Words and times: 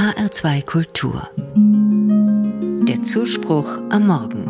HR2 0.00 0.64
Kultur. 0.64 1.28
Der 2.88 3.02
Zuspruch 3.02 3.68
am 3.90 4.06
Morgen. 4.06 4.46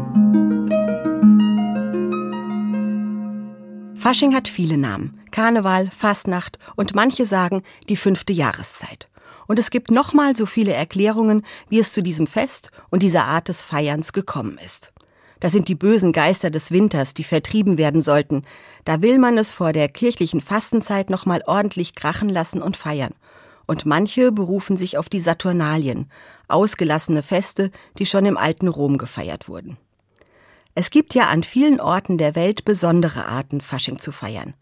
Fasching 3.97 4.33
hat 4.33 4.47
viele 4.47 4.78
Namen. 4.78 5.21
Karneval, 5.33 5.90
Fastnacht 5.90 6.60
und 6.76 6.94
manche 6.94 7.26
sagen 7.26 7.65
die 7.88 7.97
fünfte 7.97 8.33
Jahreszeit. 8.33 9.08
Und 9.49 9.58
es 9.58 9.71
gibt 9.71 9.90
nochmal 9.90 10.37
so 10.37 10.47
viele 10.47 10.72
Erklärungen, 10.72 11.42
wie 11.69 11.80
es 11.80 11.92
zu 11.92 12.01
diesem 12.01 12.28
Fest 12.28 12.71
und 12.90 13.03
dieser 13.03 13.24
Art 13.24 13.48
des 13.48 13.60
Feierns 13.60 14.12
gekommen 14.12 14.56
ist. 14.64 14.92
Da 15.40 15.51
sind 15.51 15.67
die 15.67 15.74
bösen 15.74 16.12
Geister 16.12 16.51
des 16.51 16.70
Winters, 16.70 17.12
die 17.12 17.24
vertrieben 17.24 17.77
werden 17.77 18.02
sollten. 18.02 18.42
Da 18.84 19.02
will 19.02 19.19
man 19.19 19.37
es 19.37 19.52
vor 19.52 19.73
der 19.73 19.88
kirchlichen 19.88 20.42
Fastenzeit 20.42 21.10
nochmal 21.10 21.42
ordentlich 21.45 21.96
krachen 21.96 22.28
lassen 22.28 22.62
und 22.62 22.77
feiern. 22.77 23.14
Und 23.70 23.87
manche 23.87 24.32
berufen 24.32 24.77
sich 24.77 24.98
auf 24.98 25.09
die 25.09 25.20
Saturnalien, 25.20 26.11
ausgelassene 26.48 27.23
Feste, 27.23 27.70
die 28.01 28.05
schon 28.05 28.27
im 28.27 28.37
alten 28.37 28.66
Rom 28.66 28.98
gefeiert 28.98 29.48
wurden. 29.48 29.77
Es 30.74 30.91
gibt 30.91 31.15
ja 31.15 31.28
an 31.28 31.45
vielen 31.45 31.78
Orten 31.80 32.19
der 32.19 32.34
Welt 32.34 32.64
besondere 32.64 33.27
Arten, 33.27 33.61
Fasching 33.61 34.01
zu 34.01 34.11
feiern. 34.11 34.55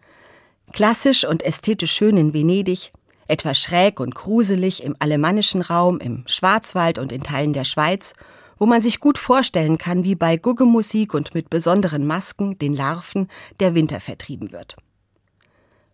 Klassisch 0.75 1.25
und 1.25 1.43
ästhetisch 1.43 1.93
schön 1.93 2.19
in 2.19 2.35
Venedig, 2.35 2.93
etwa 3.29 3.55
schräg 3.55 3.99
und 3.99 4.15
gruselig 4.15 4.83
im 4.83 4.95
alemannischen 4.99 5.63
Raum, 5.63 6.01
im 6.01 6.25
Schwarzwald 6.27 6.99
und 6.99 7.11
in 7.11 7.23
Teilen 7.23 7.55
der 7.55 7.65
Schweiz 7.65 8.13
wo 8.59 8.67
man 8.67 8.83
sich 8.83 8.99
gut 8.99 9.19
vorstellen 9.19 9.79
kann, 9.79 10.03
wie 10.03 10.17
bei 10.17 10.37
Guggemusik 10.37 11.15
und 11.15 11.33
mit 11.33 11.49
besonderen 11.49 12.09
Masken, 12.09 12.59
den 12.59 12.75
Larven, 12.75 13.29
der 13.61 13.77
Winter 13.77 14.01
vertrieben 14.01 14.51
wird. 14.51 14.77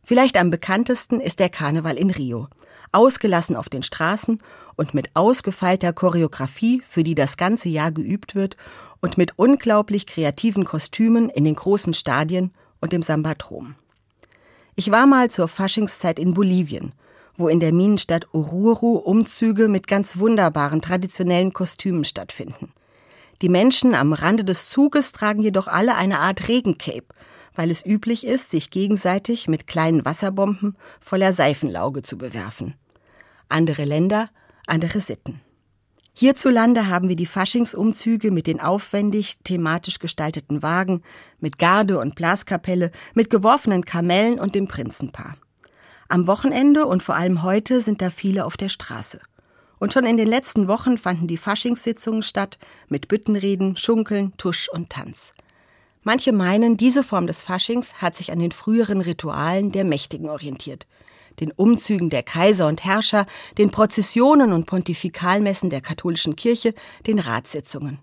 Vielleicht 0.05 0.37
am 0.37 0.51
bekanntesten 0.51 1.21
ist 1.21 1.39
der 1.39 1.49
Karneval 1.49 1.97
in 1.97 2.11
Rio, 2.11 2.49
ausgelassen 2.93 3.57
auf 3.57 3.69
den 3.69 3.83
Straßen 3.83 4.39
und 4.77 4.95
mit 4.95 5.11
ausgefeilter 5.15 5.93
Choreografie, 5.93 6.83
für 6.89 7.05
die 7.05 7.15
das 7.15 7.37
ganze 7.37 7.69
Jahr 7.69 7.91
geübt 7.91 8.35
wird 8.35 8.57
und 9.01 9.19
mit 9.19 9.39
unglaublich 9.39 10.07
kreativen 10.07 10.65
Kostümen 10.65 11.31
in 11.31 11.45
den 11.45 11.55
großen 11.55 11.95
Stadien 11.95 12.53
und 12.81 12.93
dem 12.93 13.03
Sambadrom. 13.03 13.75
Ich 14.77 14.91
war 14.91 15.07
mal 15.07 15.31
zur 15.31 15.49
Faschingszeit 15.49 16.19
in 16.19 16.35
Bolivien 16.35 16.93
wo 17.37 17.49
in 17.49 17.61
der 17.61 17.73
Minenstadt 17.73 18.29
Oruro 18.33 18.97
Umzüge 18.97 19.69
mit 19.69 19.87
ganz 19.87 20.19
wunderbaren 20.19 20.81
traditionellen 20.81 21.53
Kostümen 21.53 22.05
stattfinden. 22.05 22.73
Die 23.43 23.49
Menschen 23.49 23.95
am 23.95 24.13
Rande 24.13 24.45
des 24.45 24.69
Zuges 24.69 25.13
tragen 25.13 25.43
jedoch 25.43 25.67
alle 25.67 25.97
eine 25.97 26.21
Art 26.21 26.49
Regencape, 26.49 27.07
weil 27.55 27.71
es 27.71 27.85
üblich 27.85 28.27
ist, 28.27 28.51
sich 28.51 28.71
gegenseitig 28.71 29.49
mit 29.49 29.67
kleinen 29.67 30.05
Wasserbomben 30.05 30.77
voller 31.01 31.33
Seifenlauge 31.33 32.03
zu 32.03 32.19
bewerfen. 32.19 32.75
Andere 33.49 33.85
Länder, 33.85 34.31
andere 34.67 35.01
Sitten. 35.01 35.41
Hierzulande 36.17 36.89
haben 36.89 37.09
wir 37.09 37.17
die 37.17 37.27
Faschingsumzüge 37.27 38.31
mit 38.31 38.47
den 38.47 38.61
aufwendig 38.61 39.39
thematisch 39.43 39.99
gestalteten 39.99 40.63
Wagen, 40.63 41.03
mit 41.41 41.59
Garde 41.59 41.99
und 41.99 42.15
Blaskapelle, 42.15 42.93
mit 43.15 43.31
geworfenen 43.31 43.85
Kamellen 43.85 44.39
und 44.39 44.55
dem 44.55 44.69
Prinzenpaar. 44.69 45.37
Am 46.09 46.29
Wochenende 46.29 46.87
und 46.87 47.03
vor 47.03 47.17
allem 47.17 47.43
heute 47.43 47.81
sind 47.81 48.01
da 48.01 48.11
viele 48.11 48.45
auf 48.45 48.57
der 48.57 48.69
Straße. 48.69 49.19
Und 49.81 49.93
schon 49.93 50.07
in 50.07 50.17
den 50.17 50.29
letzten 50.29 50.69
Wochen 50.69 50.99
fanden 50.99 51.27
die 51.27 51.37
Faschingssitzungen 51.37 52.23
statt 52.23 52.59
mit 52.89 53.09
Büttenreden, 53.09 53.77
Schunkeln, 53.77 54.33
Tusch 54.37 54.69
und 54.69 54.91
Tanz. 54.91 55.33
Manche 56.07 56.33
meinen, 56.33 56.77
diese 56.77 57.03
Form 57.03 57.27
des 57.27 57.41
Faschings 57.41 57.95
hat 57.95 58.15
sich 58.15 58.31
an 58.31 58.39
den 58.39 58.53
früheren 58.53 59.01
Ritualen 59.01 59.73
der 59.73 59.85
Mächtigen 59.85 60.29
orientiert. 60.29 60.87
Den 61.41 61.51
Umzügen 61.51 62.11
der 62.11 62.23
Kaiser 62.23 62.69
und 62.69 62.85
Herrscher, 62.85 63.25
den 63.57 63.71
Prozessionen 63.71 64.53
und 64.53 64.67
Pontifikalmessen 64.67 65.71
der 65.71 65.81
katholischen 65.81 66.37
Kirche, 66.37 66.75
den 67.07 67.19
Ratssitzungen. 67.19 68.01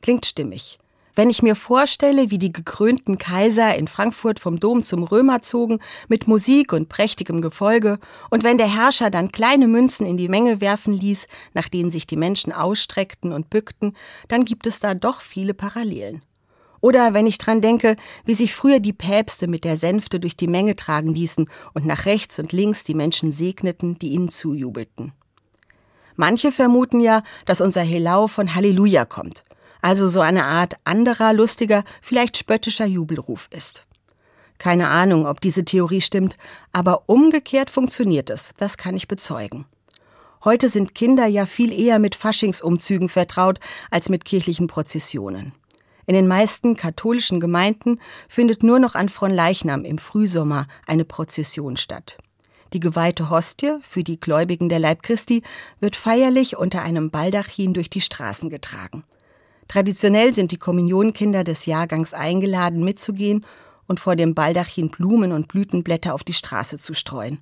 Klingt 0.00 0.24
stimmig. 0.24 0.78
Wenn 1.14 1.28
ich 1.28 1.42
mir 1.42 1.54
vorstelle, 1.54 2.30
wie 2.30 2.38
die 2.38 2.52
gekrönten 2.52 3.18
Kaiser 3.18 3.76
in 3.76 3.88
Frankfurt 3.88 4.40
vom 4.40 4.58
Dom 4.58 4.82
zum 4.82 5.04
Römer 5.04 5.42
zogen, 5.42 5.80
mit 6.08 6.26
Musik 6.26 6.72
und 6.72 6.88
prächtigem 6.88 7.42
Gefolge, 7.42 7.98
und 8.30 8.42
wenn 8.42 8.56
der 8.56 8.74
Herrscher 8.74 9.10
dann 9.10 9.32
kleine 9.32 9.68
Münzen 9.68 10.06
in 10.06 10.16
die 10.16 10.30
Menge 10.30 10.62
werfen 10.62 10.94
ließ, 10.94 11.26
nach 11.52 11.68
denen 11.68 11.92
sich 11.92 12.06
die 12.06 12.16
Menschen 12.16 12.52
ausstreckten 12.52 13.32
und 13.32 13.50
bückten, 13.50 13.94
dann 14.28 14.46
gibt 14.46 14.66
es 14.66 14.80
da 14.80 14.94
doch 14.94 15.20
viele 15.20 15.52
Parallelen. 15.52 16.22
Oder 16.84 17.14
wenn 17.14 17.26
ich 17.26 17.38
dran 17.38 17.62
denke, 17.62 17.96
wie 18.26 18.34
sich 18.34 18.54
früher 18.54 18.78
die 18.78 18.92
Päpste 18.92 19.46
mit 19.46 19.64
der 19.64 19.78
Sänfte 19.78 20.20
durch 20.20 20.36
die 20.36 20.46
Menge 20.46 20.76
tragen 20.76 21.14
ließen 21.14 21.48
und 21.72 21.86
nach 21.86 22.04
rechts 22.04 22.38
und 22.38 22.52
links 22.52 22.84
die 22.84 22.92
Menschen 22.92 23.32
segneten, 23.32 23.98
die 23.98 24.08
ihnen 24.08 24.28
zujubelten. 24.28 25.14
Manche 26.14 26.52
vermuten 26.52 27.00
ja, 27.00 27.22
dass 27.46 27.62
unser 27.62 27.80
Helau 27.80 28.26
von 28.26 28.54
Halleluja 28.54 29.06
kommt 29.06 29.44
also 29.84 30.08
so 30.08 30.20
eine 30.22 30.46
Art 30.46 30.76
anderer, 30.84 31.34
lustiger, 31.34 31.84
vielleicht 32.00 32.38
spöttischer 32.38 32.86
Jubelruf 32.86 33.48
ist. 33.50 33.84
Keine 34.56 34.88
Ahnung, 34.88 35.26
ob 35.26 35.42
diese 35.42 35.62
Theorie 35.62 36.00
stimmt, 36.00 36.38
aber 36.72 37.02
umgekehrt 37.06 37.68
funktioniert 37.68 38.30
es, 38.30 38.52
das 38.56 38.78
kann 38.78 38.96
ich 38.96 39.08
bezeugen. 39.08 39.66
Heute 40.42 40.70
sind 40.70 40.94
Kinder 40.94 41.26
ja 41.26 41.44
viel 41.44 41.70
eher 41.70 41.98
mit 41.98 42.14
Faschingsumzügen 42.14 43.10
vertraut 43.10 43.60
als 43.90 44.08
mit 44.08 44.24
kirchlichen 44.24 44.68
Prozessionen. 44.68 45.52
In 46.06 46.14
den 46.14 46.28
meisten 46.28 46.76
katholischen 46.76 47.40
Gemeinden 47.40 48.00
findet 48.28 48.62
nur 48.62 48.78
noch 48.78 48.94
an 48.94 49.08
Fronleichnam 49.08 49.84
im 49.84 49.98
Frühsommer 49.98 50.66
eine 50.86 51.04
Prozession 51.04 51.76
statt. 51.76 52.18
Die 52.72 52.80
geweihte 52.80 53.30
Hostie 53.30 53.78
für 53.82 54.02
die 54.02 54.18
Gläubigen 54.18 54.68
der 54.68 54.80
Leib 54.80 55.02
Christi 55.02 55.42
wird 55.80 55.96
feierlich 55.96 56.56
unter 56.56 56.82
einem 56.82 57.10
Baldachin 57.10 57.72
durch 57.72 57.88
die 57.88 58.00
Straßen 58.00 58.50
getragen. 58.50 59.04
Traditionell 59.68 60.34
sind 60.34 60.50
die 60.50 60.58
Kommunionkinder 60.58 61.44
des 61.44 61.66
Jahrgangs 61.66 62.12
eingeladen, 62.12 62.84
mitzugehen 62.84 63.46
und 63.86 64.00
vor 64.00 64.16
dem 64.16 64.34
Baldachin 64.34 64.90
Blumen 64.90 65.32
und 65.32 65.48
Blütenblätter 65.48 66.14
auf 66.14 66.24
die 66.24 66.32
Straße 66.32 66.78
zu 66.78 66.94
streuen. 66.94 67.38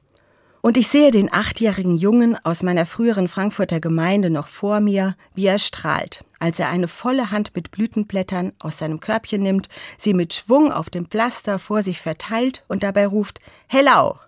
Und 0.61 0.77
ich 0.77 0.87
sehe 0.87 1.11
den 1.11 1.33
achtjährigen 1.33 1.97
Jungen 1.97 2.37
aus 2.45 2.63
meiner 2.63 2.87
früheren 2.87 3.27
Frankfurter 3.27 3.81
Gemeinde 3.81 4.31
noch 4.31 4.47
vor 4.47 4.81
mir, 4.81 5.17
wie 5.35 5.47
er 5.47 5.59
strahlt, 5.59 6.25
als 6.43 6.59
er 6.59 6.71
eine 6.71 6.89
volle 6.89 7.31
Hand 7.31 7.53
mit 7.55 7.71
Blütenblättern 7.71 8.53
aus 8.59 8.79
seinem 8.79 8.99
Körbchen 8.99 9.45
nimmt, 9.45 9.69
sie 9.97 10.13
mit 10.13 10.35
Schwung 10.35 10.73
auf 10.73 10.91
dem 10.91 11.07
Pflaster 11.07 11.61
vor 11.61 11.85
sich 11.85 12.01
verteilt 12.01 12.65
und 12.67 12.83
dabei 12.83 13.07
ruft 13.07 13.39
Hellau. 13.69 14.19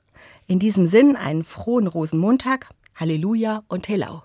In 0.46 0.60
diesem 0.60 0.86
Sinn 0.86 1.16
einen 1.16 1.42
frohen 1.42 1.88
Rosenmontag, 1.88 2.68
Halleluja 2.94 3.64
und 3.66 3.88
Hellau. 3.88 4.22